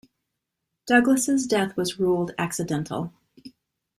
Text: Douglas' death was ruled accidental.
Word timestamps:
Douglas' 0.87 1.45
death 1.45 1.77
was 1.77 1.99
ruled 1.99 2.31
accidental. 2.39 3.13